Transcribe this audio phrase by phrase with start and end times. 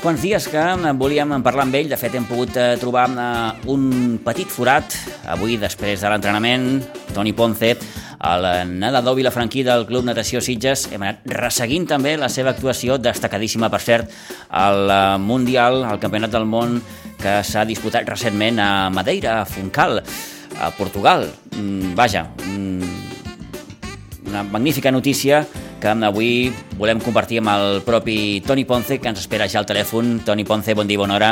[0.00, 0.60] Uns quants dies que
[0.96, 4.94] volíem parlar amb ell, de fet hem pogut eh, trobar eh, un petit forat
[5.28, 6.80] avui després de l'entrenament,
[7.12, 7.74] Toni Ponce,
[8.30, 8.46] el
[8.80, 13.82] nedador vilafranquí del Club Natació Sitges, hem anat resseguint també la seva actuació, destacadíssima per
[13.84, 14.16] cert,
[14.48, 16.80] al eh, Mundial, al Campionat del Món
[17.20, 21.28] que s'ha disputat recentment a Madeira, a Funcal, a Portugal.
[21.52, 25.44] Mm, vaja, mm, una magnífica notícia
[25.80, 30.20] que avui volem compartir amb el propi Toni Ponce, que ens espera ja al telèfon.
[30.26, 31.30] Toni Ponce, bon dia, bona hora.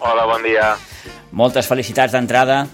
[0.00, 0.74] Hola, bon dia.
[1.36, 2.64] Moltes felicitats d'entrada.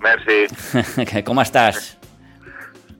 [0.00, 0.46] Merci.
[1.28, 1.98] Com estàs?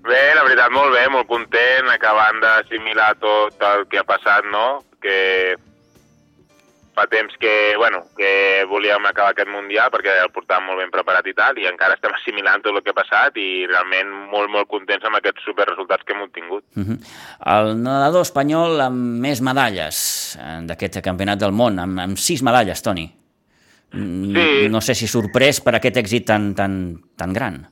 [0.09, 4.83] Bé, la veritat, molt bé, molt content, acabant d'assimilar tot el que ha passat, no?
[5.05, 5.57] Que
[6.99, 11.27] fa temps que, bueno, que volíem acabar aquest Mundial perquè el portàvem molt ben preparat
[11.31, 14.69] i tal, i encara estem assimilant tot el que ha passat i realment molt, molt
[14.71, 16.65] contents amb aquests superresultats que hem obtingut.
[16.75, 16.99] Uh -huh.
[17.55, 22.83] El nedador espanyol amb més medalles eh, d'aquest campionat del món, amb, amb sis medalles,
[22.83, 23.07] Toni.
[23.93, 24.69] Sí.
[24.69, 27.67] No sé si sorprès per aquest èxit tan, tan, tan gran.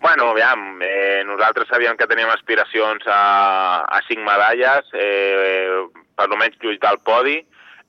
[0.00, 5.82] Bueno, aviam, eh, nosaltres sabíem que teníem aspiracions a, a cinc medalles, eh,
[6.14, 7.40] per almenys lluitar al podi,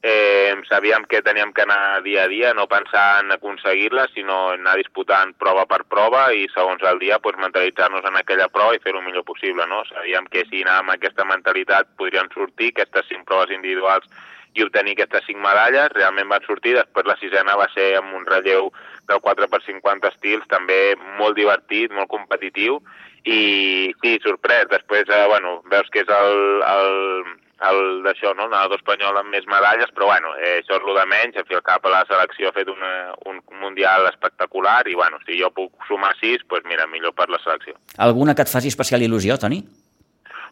[0.08, 4.78] eh, sabíem que teníem que anar dia a dia, no pensar en aconseguir-la, sinó anar
[4.80, 9.02] disputant prova per prova i segons el dia pues, mentalitzar-nos en aquella prova i fer-ho
[9.04, 9.68] millor possible.
[9.68, 9.84] No?
[9.92, 14.08] Sabíem que si anàvem amb aquesta mentalitat podrien sortir aquestes cinc proves individuals
[14.56, 18.24] i obtenir aquestes cinc medalles, realment van sortir, després la sisena va ser amb un
[18.26, 18.72] relleu
[19.10, 22.80] del 4x50 estils, també molt divertit, molt competitiu,
[23.28, 27.36] i sí, sorprès, després, eh, bueno, veus que és el, el,
[27.70, 28.46] el d'això, no?
[28.52, 31.58] Nedador espanyol amb més medalles, però bueno, eh, això és el de menys, al fi
[31.58, 32.92] al cap a la selecció ha fet una,
[33.26, 37.30] un mundial espectacular i bueno, si jo puc sumar sis, doncs pues mira, millor per
[37.34, 37.76] la selecció.
[37.98, 39.64] Alguna que et faci especial il·lusió, Toni?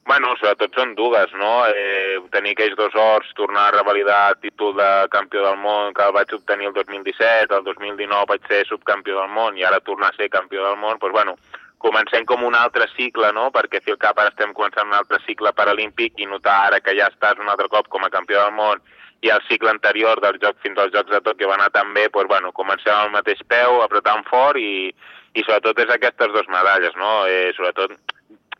[0.05, 1.65] Bueno, sobretot són dues, no?
[1.65, 6.05] Eh, tenir aquells dos horts, tornar a revalidar el títol de campió del món que
[6.05, 10.11] el vaig obtenir el 2017, el 2019 vaig ser subcampió del món i ara tornar
[10.13, 11.33] a ser campió del món, doncs bueno,
[11.77, 13.49] comencem com un altre cicle, no?
[13.53, 16.95] perquè si el cap ara estem començant un altre cicle paralímpic i notar ara que
[16.97, 18.81] ja estàs un altre cop com a campió del món
[19.25, 22.07] i el cicle anterior del joc fins als Jocs de Tòquio va anar tan bé,
[22.13, 24.91] doncs, bueno, comencem al mateix peu, apretant fort i,
[25.33, 27.13] i sobretot és aquestes dues medalles, no?
[27.27, 27.95] Eh, sobretot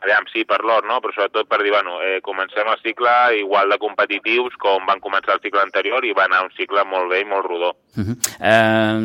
[0.02, 0.98] aviam, sí, per l'or, no?
[1.00, 5.36] però sobretot per dir, bueno, eh, comencem el cicle igual de competitius com van començar
[5.36, 7.72] el cicle anterior i va anar un cicle molt bé i molt rodó.
[7.96, 8.16] Uh -huh.
[8.40, 8.96] eh,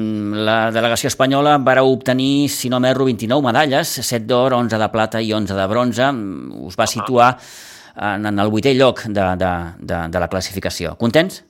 [0.46, 5.22] la delegació espanyola va obtenir, si no m'erro, 29 medalles, 7 d'or, 11 de plata
[5.22, 6.04] i 11 de bronze.
[6.68, 7.38] Us va situar
[7.96, 10.96] en, en el vuitè lloc de, de, de, de la classificació.
[10.98, 11.46] Contents?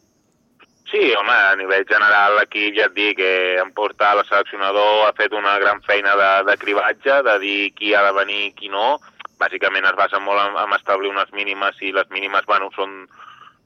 [0.92, 3.32] Sí, home, a nivell general l'equip ja et dic que
[3.62, 7.94] em porta la seleccionador ha fet una gran feina de, de cribatge, de dir qui
[7.96, 8.98] ha de venir i qui no,
[9.42, 13.08] bàsicament es basa molt en, en establir unes mínimes i les mínimes, bueno, són,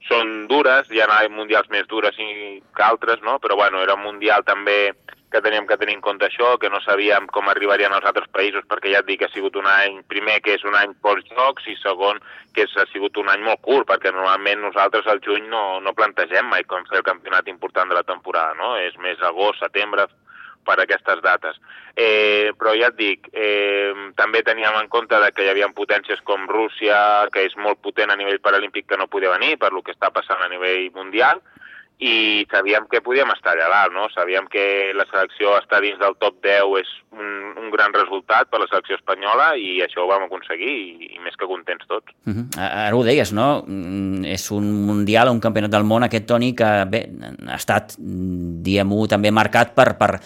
[0.08, 3.38] són dures, hi ha mundials més dures que altres, no?
[3.42, 4.94] però bueno, era un mundial també
[5.30, 8.64] que teníem que tenir en compte això, que no sabíem com arribarien els altres països,
[8.70, 11.66] perquè ja et dic que ha sigut un any, primer, que és un any post-jocs,
[11.66, 12.20] i segon,
[12.54, 15.96] que és, ha sigut un any molt curt, perquè normalment nosaltres al juny no, no
[15.98, 18.76] plantegem mai com fer el campionat important de la temporada, no?
[18.78, 20.06] És més agost, setembre,
[20.66, 21.58] per aquestes dates.
[21.96, 26.48] Eh, però ja et dic, eh, també teníem en compte que hi havia potències com
[26.50, 26.98] Rússia,
[27.32, 30.12] que és molt potent a nivell paralímpic que no podia venir per lo que està
[30.12, 31.40] passant a nivell mundial,
[31.98, 34.04] i sabíem que podíem estar allà dalt, no?
[34.12, 38.60] Sabíem que la selecció estar dins del top 10 és un, un gran resultat per
[38.60, 42.12] la selecció espanyola i això ho vam aconseguir i, i més que contents tots.
[42.28, 42.46] Uh -huh.
[42.60, 43.64] Ara ho deies, no?
[44.26, 47.08] És un mundial, un campionat del món, aquest Toni, que bé,
[47.48, 50.20] ha estat, diguem-ho, també marcat per, per,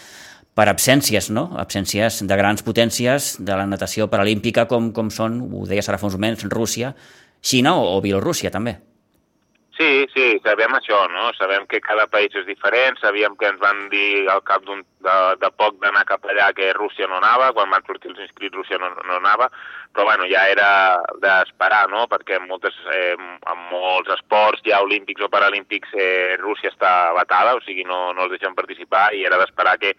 [0.61, 1.47] per absències, no?
[1.57, 6.11] Absències de grans potències de la natació paralímpica com, com són, ho deies ara fa
[6.11, 6.93] uns moments, Rússia,
[7.41, 8.77] Xina o, o Bielorússia, també.
[9.81, 11.31] Sí, sí, sabem això, no?
[11.39, 15.51] Sabem que cada país és diferent, sabíem que ens van dir al cap de, de
[15.57, 18.93] poc d'anar cap allà que Rússia no anava, quan van sortir els inscrits Rússia no,
[19.01, 19.49] no anava,
[19.97, 20.69] però bueno, ja era
[21.25, 22.05] d'esperar, no?
[22.13, 27.57] Perquè en, moltes, eh, en molts esports, ja olímpics o paralímpics, eh, Rússia està batada,
[27.57, 29.97] o sigui, no, no els deixen participar i era d'esperar que,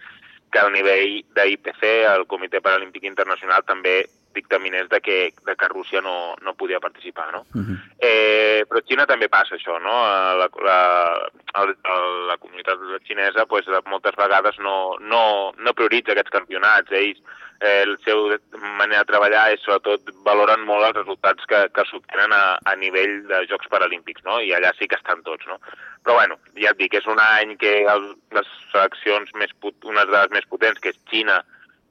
[0.51, 4.01] que al nivell d'IPC, el Comitè Paralímpic Internacional, també
[4.33, 7.45] dictaminés de que, de que Rússia no, no podia participar, no?
[7.53, 7.77] Uh -huh.
[7.99, 9.95] eh, però a Xina també passa això, no?
[10.39, 11.65] La, la, la,
[12.27, 16.91] la comunitat xinesa pues, moltes vegades no, no, no prioritza aquests campionats.
[16.91, 17.19] Ells,
[17.61, 22.57] el seu manera de treballar és sobretot valoren molt els resultats que, que s'obtenen a,
[22.65, 24.39] a nivell de Jocs Paralímpics, no?
[24.41, 25.59] I allà sí que estan tots, no?
[26.01, 30.15] Però bueno, ja et dic, és un any que el, les seleccions més, unes de
[30.17, 31.41] les més potents, que és Xina,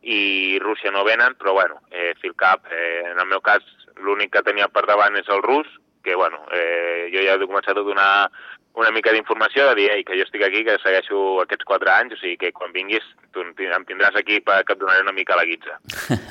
[0.02, 3.62] i Rússia no venen, però bueno, eh, Filcap, eh, en el meu cas,
[4.00, 5.68] l'únic que tenia per davant és el rus,
[6.02, 8.30] que bueno, eh, jo ja he començat a donar
[8.78, 12.14] una mica d'informació de dir Ei, que jo estic aquí, que segueixo aquests quatre anys,
[12.14, 15.46] o sigui que quan vinguis tu em tindràs aquí perquè et donaré una mica la
[15.48, 15.76] guitza.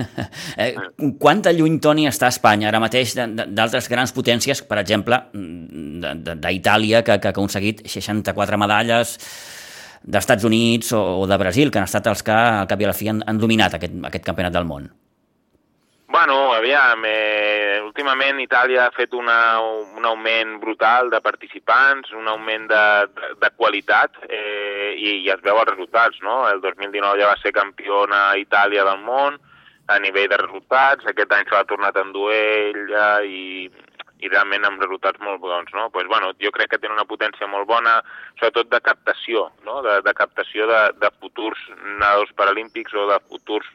[0.64, 0.74] eh,
[1.20, 7.32] quanta lluny, Toni, està Espanya ara mateix d'altres grans potències, per exemple, d'Itàlia, que, que
[7.32, 9.18] ha aconseguit 64 medalles,
[10.04, 12.92] d'Estats Units o, o de Brasil, que han estat els que al cap i a
[12.92, 14.88] la fi han, han dominat aquest, aquest campionat del món?
[16.12, 22.66] Bueno, aviam, eh, últimament Itàlia ha fet una, un augment brutal de participants, un augment
[22.72, 26.40] de, de, de qualitat eh, i, i es veu els resultats, no?
[26.50, 29.38] El 2019 ja va ser campiona Itàlia del món
[29.86, 33.70] a nivell de resultats, aquest any s'ha tornat a endur ella i
[34.20, 35.86] i realment amb resultats molt bons, no?
[35.94, 38.02] Pues, bueno, jo crec que té una potència molt bona,
[38.36, 39.78] sobretot de captació, no?
[39.86, 43.70] de, de captació de, de futurs nadadors paralímpics o de futurs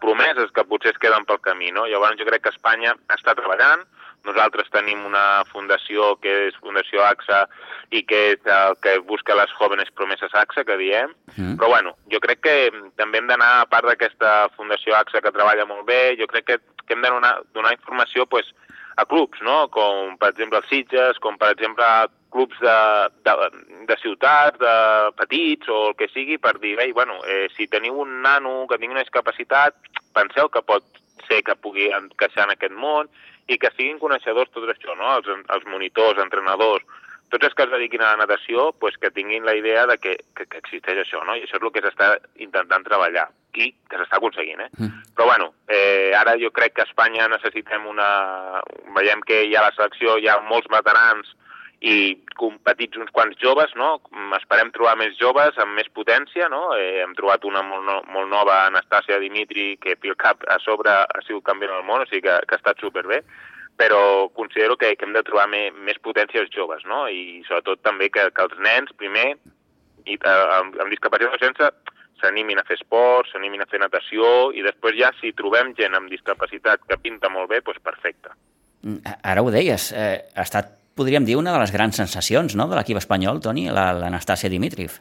[0.00, 1.72] promeses que potser es queden pel camí.
[1.74, 1.86] No?
[1.90, 3.84] Llavors jo crec que Espanya està treballant,
[4.26, 7.44] nosaltres tenim una fundació que és Fundació AXA
[7.94, 11.14] i que és el que busca les jóvenes promeses AXA, que diem.
[11.36, 11.54] Mm.
[11.60, 12.56] Però bueno, jo crec que
[12.98, 16.58] també hem d'anar, a part d'aquesta Fundació AXA que treballa molt bé, jo crec que,
[16.84, 18.50] que hem de donar, donar informació pues,
[18.96, 19.66] a clubs, no?
[19.70, 21.86] com per exemple els Sitges, com per exemple
[22.36, 22.76] clubs de,
[23.24, 23.34] de,
[23.88, 24.74] de ciutats, de
[25.16, 28.76] petits o el que sigui, per dir, ei, bueno, eh, si teniu un nano que
[28.76, 29.78] tingui una discapacitat,
[30.16, 30.84] penseu que pot
[31.26, 33.08] ser que pugui encaixar en aquest món
[33.48, 35.16] i que siguin coneixedors tot això, no?
[35.16, 36.84] els, els monitors, entrenadors,
[37.32, 40.18] tots els que es dediquin a la natació pues, que tinguin la idea de que,
[40.36, 41.34] que, que existeix això, no?
[41.34, 42.12] i això és el que s'està
[42.44, 44.60] intentant treballar i que s'està aconseguint.
[44.66, 44.68] Eh?
[44.76, 45.02] Mm.
[45.16, 48.60] Però bueno, eh, ara jo crec que a Espanya necessitem una...
[48.98, 51.32] Veiem que hi ha la selecció, hi ha molts veterans
[51.84, 53.96] i competits uns quants joves, no?
[54.38, 56.70] Esperem trobar més joves amb més potència, no?
[56.76, 60.94] Eh, hem trobat una molt, no, molt nova, Anastàcia Dimitri, que pel cap a sobre
[61.04, 63.22] ha sigut campiona del món, o sigui que, que ha estat superbé
[63.76, 67.04] però considero que, que hem de trobar més, més potència als joves, no?
[67.12, 69.34] I sobretot també que, que els nens, primer,
[70.06, 71.68] i, eh, amb, amb discapacitat o sense,
[72.22, 76.12] s'animin a fer esport, s'animin a fer natació, i després ja, si trobem gent amb
[76.12, 78.32] discapacitat que pinta molt bé, doncs perfecte.
[78.86, 82.68] Mm, ara ho deies, eh, ha estat, podríem dir, una de les grans sensacions no?,
[82.70, 84.98] de l'equip espanyol, Toni, l'Anastàcia Dimitriv.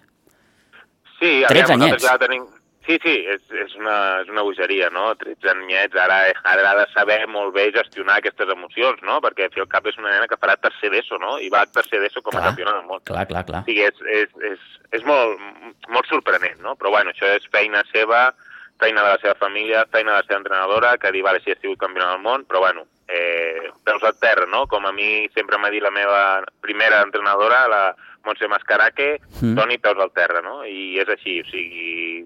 [1.16, 2.04] Sí, 13 anyets.
[2.04, 2.44] Ja tenim,
[2.86, 5.08] Sí, sí, és, és, una, és una bogeria, no?
[5.18, 9.18] 13 anyets, ara, ara ha de saber molt bé gestionar aquestes emocions, no?
[9.24, 11.40] Perquè al cap és una nena que farà tercer d'ESO, no?
[11.42, 13.02] I va a tercer d'ESO com a campiona del món.
[13.10, 13.64] Clar, clar, clar.
[13.66, 14.68] Sí, és, és, és,
[15.00, 15.42] és molt,
[15.90, 16.76] molt sorprenent, no?
[16.78, 18.28] Però bueno, això és feina seva,
[18.80, 21.60] feina de la seva família, feina de la seva entrenadora, que dir, vale, sí, he
[21.62, 24.66] sigut campiona del món, però bueno, eh, peus a terra, no?
[24.68, 27.84] Com a mi sempre m'ha dit la meva primera entrenadora, la
[28.26, 29.56] Montse Mascaraque, mm.
[29.56, 30.64] Toni, peus al terra, no?
[30.66, 32.26] I és així, o sigui,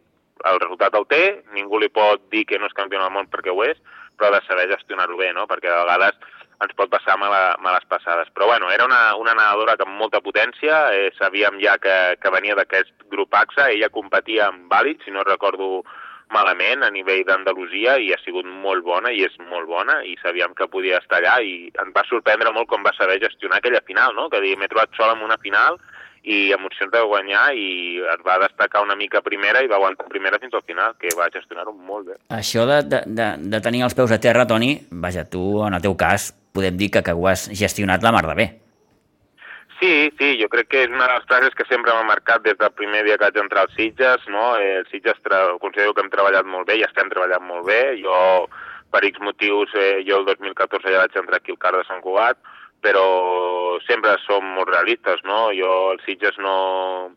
[0.50, 1.24] el resultat el té,
[1.56, 3.80] ningú li pot dir que no és campió del món perquè ho és,
[4.18, 5.48] però ha de saber gestionar-ho bé, no?
[5.48, 6.20] perquè a vegades
[6.60, 8.28] ens pot passar mala, males passades.
[8.36, 12.58] Però bueno, era una, una nedadora amb molta potència, eh, sabíem ja que, que venia
[12.60, 15.86] d'aquest grup AXA, ella competia amb vàlid, si no recordo
[16.34, 20.54] malament, a nivell d'Andalusia, i ha sigut molt bona, i és molt bona, i sabíem
[20.58, 24.16] que podia estar allà, i em va sorprendre molt com va saber gestionar aquella final,
[24.16, 24.30] no?
[24.30, 25.80] que m'he trobat sola en una final,
[26.24, 30.40] i emocions de guanyar i es va destacar una mica primera i va aguantar primera
[30.42, 32.18] fins al final, que va gestionar-ho molt bé.
[32.36, 35.86] Això de, de, de, de tenir els peus a terra, Toni, vaja, tu, en el
[35.86, 38.50] teu cas, podem dir que, que ho has gestionat la mar de bé.
[39.80, 42.58] Sí, sí, jo crec que és una de les frases que sempre m'ha marcat des
[42.60, 44.58] del primer dia que vaig entrar als Sitges, no?
[44.60, 45.22] Els Sitges
[45.64, 47.96] considero que hem treballat molt bé i estem treballant molt bé.
[48.04, 48.50] Jo,
[48.92, 52.04] per X motius, eh, jo el 2014 ja vaig entrar aquí al CAR de Sant
[52.04, 52.38] Cugat,
[52.84, 53.06] però
[53.88, 55.48] sempre som molt realistes, no?
[55.56, 57.16] Jo, els Sitges no,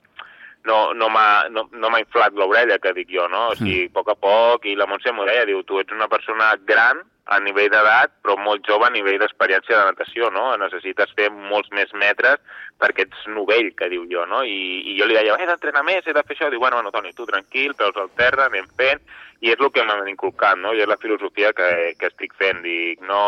[0.69, 3.49] no, no m'ha no, no inflat l'orella, que dic jo, no?
[3.53, 6.11] O sigui, a poc a poc, i la Montse m'ho deia, diu, tu ets una
[6.13, 10.51] persona gran a nivell d'edat, però molt jove a nivell d'experiència de natació, no?
[10.59, 12.43] Necessites fer molts més metres
[12.83, 14.43] perquè ets novell, que diu jo, no?
[14.43, 16.51] I, i jo li deia, he d'entrenar més, he de fer això.
[16.51, 19.03] Diu, bueno, bueno, Toni, tu tranquil, peus al terra, anem fent,
[19.43, 20.75] i és el que m'han inculcat, no?
[20.75, 22.63] I és la filosofia que, que estic fent.
[22.67, 23.23] Dic, no,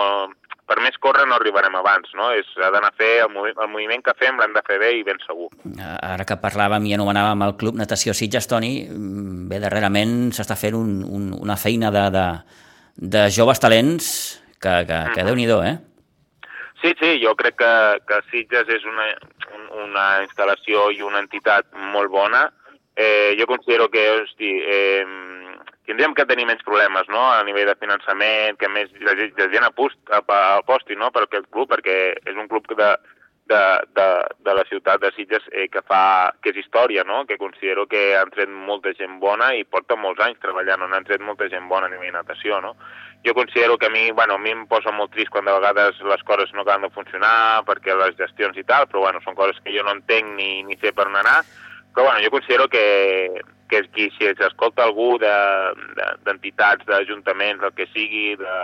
[0.66, 2.30] per més córrer no arribarem abans, no?
[2.32, 4.92] És, ha d'anar a fer el, movi el moviment que fem l'hem de fer bé
[4.98, 5.48] i ben segur.
[6.00, 10.74] Ara que parlàvem i anomenàvem el Club Natació Sitges, Toni, mm, bé, darrerament s'està fent
[10.78, 12.26] un, un, una feina de, de,
[12.96, 14.08] de joves talents
[14.60, 15.26] que, que, que Mhm.
[15.28, 15.76] déu-n'hi-do, eh?
[16.82, 17.72] Sí, sí, jo crec que,
[18.08, 19.06] que Sitges és una,
[19.56, 22.50] un- una instal·lació i una entitat molt bona.
[22.96, 25.04] Eh, jo considero que, hosti, eh,
[25.94, 29.66] tindríem que tenir menys problemes, no?, a nivell de finançament, que més la, la gent
[29.68, 32.88] apost, ap- aposti, no?, per aquest club, perquè és un club de,
[33.46, 33.62] de,
[33.94, 34.08] de,
[34.42, 38.16] de la ciutat de Sitges eh, que fa, que és història, no?, que considero que
[38.18, 41.70] han tret molta gent bona i porta molts anys treballant, on han tret molta gent
[41.70, 42.74] bona a nivell de natació, no?
[43.24, 45.96] jo considero que a mi, bueno, a mi em posa molt trist quan de vegades
[46.04, 49.56] les coses no acaben de funcionar perquè les gestions i tal, però bueno, són coses
[49.64, 51.38] que jo no entenc ni, ni sé per on anar,
[51.94, 52.84] però bueno, jo considero que,
[53.68, 58.54] que qui, si s'escolta algú de- de- d'entitats, de, d'ajuntaments, el que sigui, de,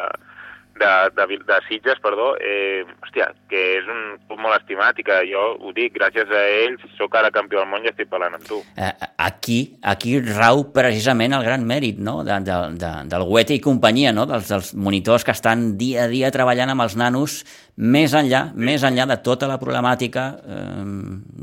[0.81, 5.21] de, de, de Sitges, perdó, eh, hòstia, que és un club molt estimat i que
[5.31, 8.49] jo ho dic, gràcies a ells sóc ara campió del món i estic parlant amb
[8.49, 8.63] tu.
[8.77, 12.23] Eh, Aquí, aquí rau precisament el gran mèrit no?
[12.25, 14.25] de, de, de, del Goethe i companyia, no?
[14.25, 17.35] dels, dels monitors que estan dia a dia treballant amb els nanos
[17.77, 20.87] més enllà, més enllà de tota la problemàtica eh,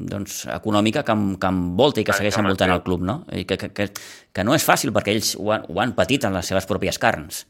[0.09, 2.79] doncs, econòmica que, que envolta i que segueix envoltant sí.
[2.79, 3.19] el club, no?
[3.29, 3.87] I que, que, que,
[4.33, 6.97] que no és fàcil perquè ells ho han, ho han patit en les seves pròpies
[7.03, 7.45] carns.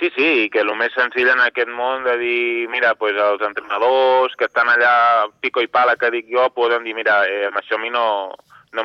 [0.00, 3.42] Sí, sí, i que el més senzill en aquest món de dir, mira, pues els
[3.46, 7.60] entrenadors que estan allà pico i pala que dic jo poden dir, mira, eh, amb
[7.60, 8.34] això a mi no,
[8.74, 8.84] no,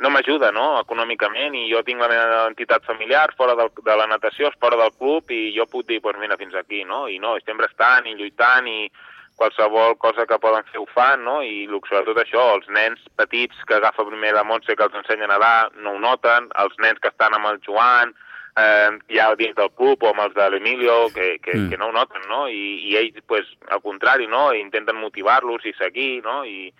[0.00, 4.08] no m'ajuda, no?, econòmicament, i jo tinc la meva entitat familiar fora del, de la
[4.08, 7.36] natació, fora del club, i jo puc dir, pues mira, fins aquí, no?, i no,
[7.44, 8.88] sempre estan i lluitant i
[9.36, 13.76] qualsevol cosa que poden fer ho fan, no?, i sobretot això, els nens petits que
[13.76, 17.12] agafa primer la Montse que els ensenya a nedar no ho noten, els nens que
[17.12, 18.16] estan amb el Joan,
[18.56, 21.70] eh, ja dins del club o amb els de l'Emilio, que, que, Mm.
[21.70, 22.48] que no ho noten, no?
[22.48, 24.52] I, i ells, pues, al contrari, no?
[24.54, 26.44] Intenten motivar-los i seguir, no?
[26.44, 26.72] I,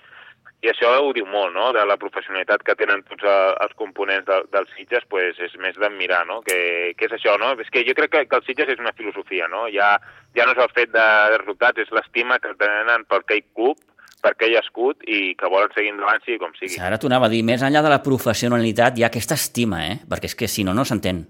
[0.63, 4.43] i això ho diu molt, no?, de la professionalitat que tenen tots els components de,
[4.53, 7.97] dels Sitges, pues, és més d'admirar, no?, que, que és això, no?, és que jo
[7.99, 9.97] crec que, que el Sitges és una filosofia, no?, ja,
[10.39, 13.83] ja no és el fet de, de resultats, és l'estima que tenen per aquell club,
[14.23, 16.79] per aquell escut i que volen seguir endavant sigui com sigui.
[16.79, 19.97] Ara t'ho anava a dir, més enllà de la professionalitat hi ha aquesta estima, eh?
[20.07, 21.25] perquè és que si no, no s'entén.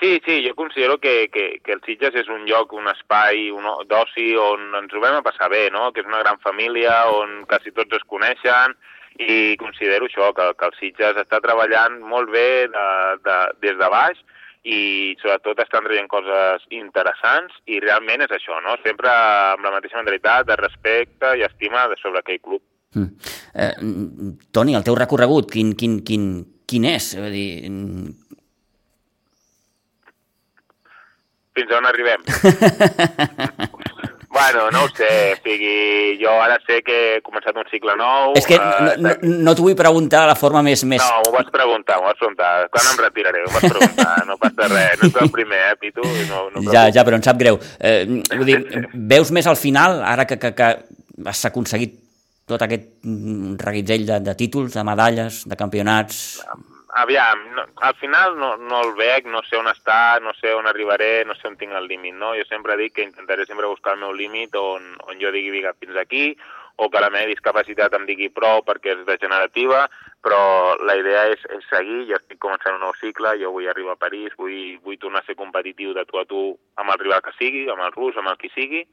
[0.00, 3.68] Sí, sí, jo considero que, que, que el Sitges és un lloc, un espai un
[3.86, 5.92] d'oci on ens ho vam a passar bé, no?
[5.94, 8.74] que és una gran família, on quasi tots es coneixen,
[9.22, 12.86] i considero això, que, que el Sitges està treballant molt bé de,
[13.22, 14.18] de, des de baix
[14.64, 18.74] i sobretot estan traient coses interessants i realment és això, no?
[18.82, 22.64] sempre amb la mateixa mentalitat de respecte i estima de sobre aquell club.
[22.98, 23.30] Mm.
[23.54, 23.72] Eh,
[24.50, 26.28] Toni, el teu recorregut, quin, quin, quin,
[26.66, 27.12] quin és?
[27.20, 28.24] Vull dir, mm,
[31.54, 32.18] Fins on arribem?
[34.34, 38.34] bueno, no ho sé, o sigui, jo ara sé que he començat un cicle nou...
[38.38, 39.12] és que eh, no, no,
[39.46, 40.82] no t'ho vull preguntar de la forma més...
[40.90, 40.98] més...
[40.98, 42.50] No, m'ho vas preguntar, m'ho vas preguntar.
[42.74, 43.44] Quan em retiraré?
[43.46, 44.10] M'ho vas preguntar.
[44.26, 44.98] No passa res.
[44.98, 46.02] No ets el primer, eh, Pitu?
[46.32, 47.62] No, no Ja, ja, però em sap greu.
[47.78, 48.02] Eh,
[48.34, 48.58] vull dir,
[49.14, 50.74] veus més al final, ara que, que, que
[51.30, 52.00] has aconseguit
[52.50, 52.90] tot aquest
[53.62, 56.24] reguitzell de, de títols, de medalles, de campionats...
[56.96, 60.68] Aviam, no, al final no, no el veig, no sé on està, no sé on
[60.70, 62.36] arribaré, no sé on tinc el límit, no?
[62.38, 65.74] Jo sempre dic que intentaré sempre buscar el meu límit on, on jo digui, vinga,
[65.82, 66.36] fins aquí,
[66.76, 69.84] o que la meva discapacitat em digui prou perquè és degenerativa,
[70.22, 70.40] però
[70.86, 74.02] la idea és, és seguir, jo estic començant un nou cicle, jo vull arribar a
[74.06, 76.44] París, vull, vull tornar a ser competitiu de tu a tu
[76.78, 78.86] amb el rival que sigui, amb el rus, amb el qui sigui,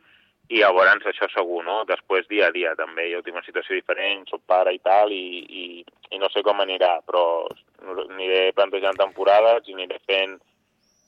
[0.51, 1.81] i llavors això segur, no?
[1.87, 5.43] Després dia a dia també, jo tinc una situació diferent, soc pare i tal, i,
[5.47, 5.65] i,
[6.11, 7.23] i no sé com anirà, però
[8.09, 10.35] aniré plantejant temporades i aniré fent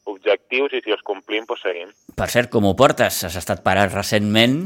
[0.08, 1.92] objectius i si els complim, doncs seguim.
[2.16, 3.22] Per cert, com ho portes?
[3.28, 4.66] Has estat parat recentment?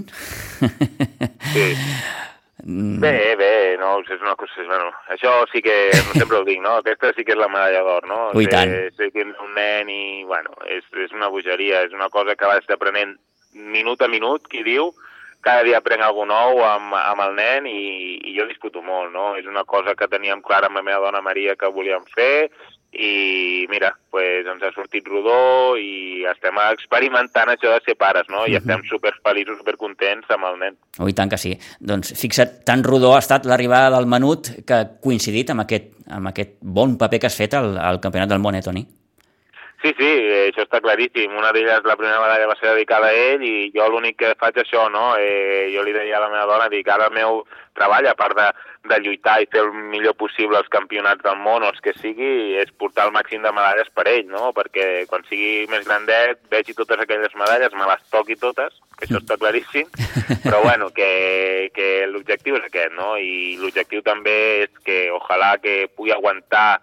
[1.48, 1.68] Sí.
[2.68, 5.76] Bé, bé, no, és una cosa, bueno, això sí que,
[6.18, 6.74] sempre ho dic, no?
[6.82, 8.18] Aquesta sí que és la medalla d'or, no?
[8.36, 8.74] Ui, tant.
[8.98, 12.68] Que és un nen i, bueno, és, és una bogeria, és una cosa que vas
[12.74, 13.16] aprenent
[13.58, 14.94] minut a minut, qui diu,
[15.42, 19.36] cada dia aprenc alguna nou amb, amb el nen i, i jo disfruto molt, no?
[19.40, 22.50] És una cosa que teníem clara amb la meva dona Maria que volíem fer
[22.98, 28.46] i mira, pues ens ha sortit rodó i estem experimentant això de ser pares, no?
[28.48, 28.58] I Mhm.
[28.58, 30.78] estem super feliços, super contents amb el nen.
[31.00, 31.58] Ui, tant que sí.
[31.80, 36.28] Doncs fixa't, tan rodó ha estat l'arribada del menut que ha coincidit amb aquest, amb
[36.28, 38.88] aquest bon paper que has fet al, al Campionat del Món, eh, Toni?
[39.78, 40.08] Sí, sí,
[40.48, 41.36] això està claríssim.
[41.38, 44.58] Una d'elles, la primera medalla va ser dedicada a ell i jo l'únic que faig
[44.58, 45.12] això, no?
[45.22, 47.44] Eh, jo li deia a la meva dona, dic, ara el meu
[47.78, 48.48] treball, a part de,
[48.90, 52.58] de lluitar i fer el millor possible els campionats del món o els que sigui,
[52.58, 54.50] és portar el màxim de medalles per ell, no?
[54.58, 59.22] Perquè quan sigui més grandet, vegi totes aquelles medalles, me les toqui totes, que això
[59.22, 59.94] està claríssim,
[60.42, 63.14] però bueno, que, que l'objectiu és aquest, no?
[63.22, 66.80] I l'objectiu també és que ojalà que pugui aguantar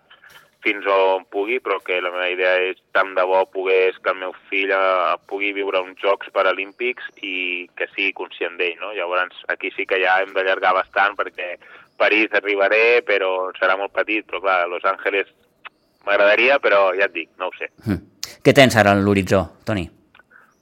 [0.64, 4.20] fins on pugui, però que la meva idea és tant de bo pogués que el
[4.22, 8.94] meu fill eh, pugui viure uns Jocs Paralímpics i que sigui conscient d'ell, no?
[8.96, 11.54] Llavors, aquí sí que ja hem d'allargar bastant perquè
[12.00, 15.28] París arribaré, però serà molt petit, però clar, Los Angeles
[16.06, 17.70] m'agradaria, però ja et dic, no ho sé.
[17.84, 18.00] Hm.
[18.44, 19.86] Què tens ara a l'horitzó, Toni?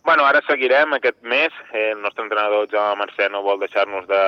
[0.04, 1.54] Bueno, ara seguirem aquest mes.
[1.73, 4.23] El nostre entrenador Jaume Mercè no vol deixar-nos de,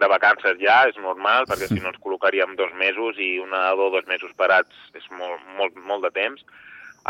[0.00, 3.90] de vacances ja, és normal, perquè si no ens col·locaríem dos mesos i una o
[3.94, 6.42] dos mesos parats és molt, molt, molt de temps.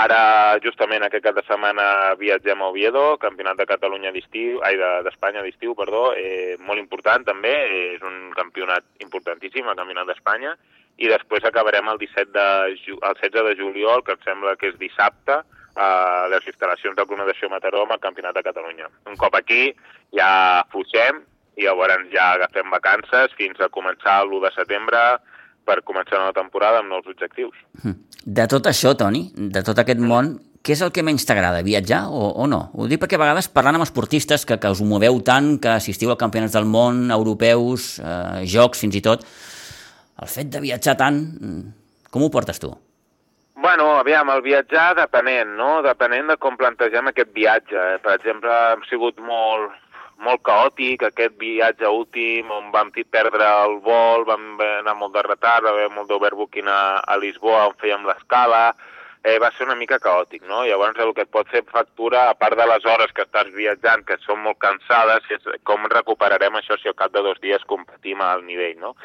[0.04, 1.87] Ara, justament aquest cap de setmana
[2.20, 7.25] viatgem a Oviedo, campionat de Catalunya d'estiu, ai, d'Espanya de, d'estiu, perdó, eh, molt important
[7.25, 7.54] també,
[7.94, 10.56] és un campionat importantíssim, el campionat d'Espanya,
[10.99, 14.80] i després acabarem el 17 de, el 16 de juliol, que em sembla que és
[14.82, 15.44] dissabte,
[15.75, 18.88] a les instal·lacions Club Natació Mataró amb el Campionat de Catalunya.
[19.11, 19.69] Un cop aquí
[20.14, 21.23] ja fuixem
[21.59, 25.04] i llavors ja agafem vacances fins a començar l'1 de setembre
[25.64, 27.57] per començar una temporada amb nous objectius.
[27.83, 27.95] Hm.
[28.25, 32.07] De tot això, Toni, de tot aquest món, què és el que menys t'agrada, viatjar
[32.09, 32.61] o, o no?
[32.73, 36.12] Ho dic perquè a vegades parlant amb esportistes que, que us moveu tant, que assistiu
[36.12, 39.26] a campionats del món, europeus, eh, jocs fins i tot,
[40.25, 41.21] el fet de viatjar tant,
[42.09, 42.73] com ho portes tu?
[43.56, 45.80] Bueno, aviam, el viatjar depenent, no?
[45.87, 47.78] Depenent de com plantegem aquest viatge.
[47.78, 47.99] Eh?
[48.02, 49.76] Per exemple, hem sigut molt,
[50.26, 55.64] molt caòtic aquest viatge últim on vam perdre el vol, vam anar molt de retard,
[55.64, 58.75] va haver molt d'overbooking a, a Lisboa on fèiem l'escala,
[59.23, 60.64] eh, va ser una mica caòtic, no?
[60.66, 64.02] Llavors el que et pot fer factura, a part de les hores que estàs viatjant,
[64.04, 68.20] que són molt cansades, és com recuperarem això si al cap de dos dies competim
[68.20, 68.96] al nivell, no?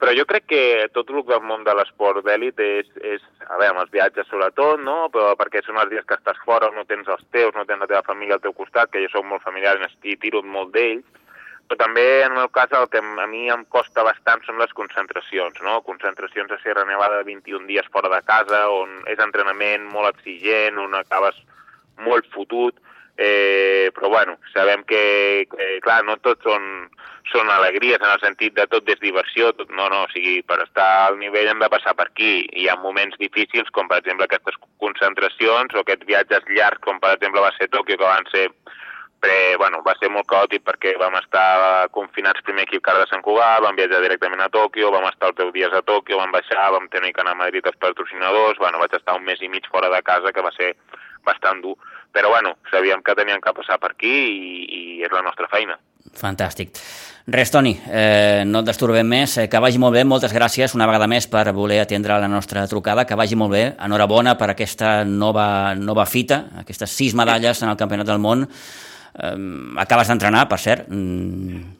[0.00, 3.82] Però jo crec que tot el del món de l'esport d'èlit és, és, a veure,
[3.82, 5.10] els viatges sobretot, no?
[5.12, 7.88] Però perquè són els dies que estàs fora, no tens els teus, no tens la
[7.90, 11.04] teva família al teu costat, que jo soc molt familiar i tiro molt d'ells,
[11.68, 14.72] però també en el meu cas el que a mi em costa bastant són les
[14.72, 15.82] concentracions, no?
[15.86, 20.80] Concentracions a Sierra Nevada de 21 dies fora de casa, on és entrenament molt exigent,
[20.80, 21.36] on acabes
[22.00, 22.80] molt fotut,
[23.16, 26.64] eh, però bueno, sabem que, que clar, no tots són,
[27.32, 30.60] són alegries en el sentit de tot és diversió, tot, no, no, o sigui, per
[30.64, 32.46] estar al nivell hem de passar per aquí.
[32.56, 37.14] Hi ha moments difícils, com per exemple aquestes concentracions o aquests viatges llargs, com per
[37.16, 38.48] exemple va ser Tòquio, que van ser
[39.20, 43.06] però, bueno, va ser molt caòtic perquè vam estar confinats primer aquí al Car de
[43.10, 46.32] Sant Cugat, vam viatjar directament a Tòquio, vam estar els 10 dies a Tòquio, vam
[46.32, 49.52] baixar, vam tenir que anar a Madrid els patrocinadors, bueno, vaig estar un mes i
[49.52, 50.72] mig fora de casa, que va ser
[51.28, 51.76] bastant dur.
[52.12, 55.78] Però bueno, sabíem que teníem que passar per aquí i, i és la nostra feina.
[56.16, 56.74] Fantàstic.
[57.30, 59.36] Res, Toni, eh, no et destorbem més.
[59.38, 62.66] Eh, que vagi molt bé, moltes gràcies una vegada més per voler atendre la nostra
[62.66, 63.04] trucada.
[63.06, 63.64] Que vagi molt bé.
[63.78, 68.48] Enhorabona per aquesta nova, nova fita, aquestes sis medalles en el Campionat del Món.
[68.48, 69.36] Eh,
[69.78, 70.88] acabes d'entrenar, per cert.
[70.88, 71.79] Mm,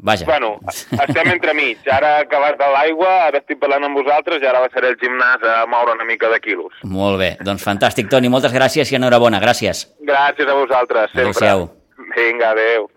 [0.00, 0.24] Vaja.
[0.26, 1.78] Bueno, estem entre mig.
[1.90, 5.56] Ara acabat de l'aigua, ara estic parlant amb vosaltres i ara baixaré al gimnàs a
[5.66, 6.76] moure una mica de quilos.
[6.84, 8.30] Molt bé, doncs fantàstic, Toni.
[8.30, 9.40] Moltes gràcies i enhorabona.
[9.42, 9.88] Gràcies.
[10.06, 11.32] Gràcies a vosaltres, sempre.
[11.34, 11.68] Adéu-siau.
[12.14, 12.88] Vinga, adéu.